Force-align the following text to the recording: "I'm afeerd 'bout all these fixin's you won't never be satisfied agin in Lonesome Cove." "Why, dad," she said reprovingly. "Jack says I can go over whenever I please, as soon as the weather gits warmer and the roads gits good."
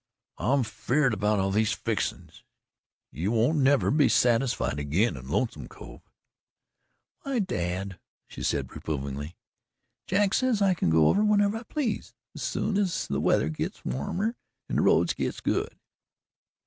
"I'm 0.39 0.61
afeerd 0.63 1.19
'bout 1.19 1.37
all 1.37 1.51
these 1.51 1.73
fixin's 1.73 2.43
you 3.11 3.33
won't 3.33 3.59
never 3.59 3.91
be 3.91 4.09
satisfied 4.09 4.79
agin 4.79 5.15
in 5.15 5.27
Lonesome 5.29 5.67
Cove." 5.67 6.01
"Why, 7.21 7.37
dad," 7.37 7.99
she 8.27 8.41
said 8.41 8.71
reprovingly. 8.73 9.35
"Jack 10.07 10.33
says 10.33 10.59
I 10.59 10.73
can 10.73 10.89
go 10.89 11.09
over 11.09 11.23
whenever 11.23 11.55
I 11.57 11.61
please, 11.61 12.15
as 12.33 12.41
soon 12.41 12.77
as 12.79 13.05
the 13.09 13.21
weather 13.21 13.49
gits 13.49 13.85
warmer 13.85 14.35
and 14.67 14.79
the 14.79 14.81
roads 14.81 15.13
gits 15.13 15.39
good." 15.39 15.77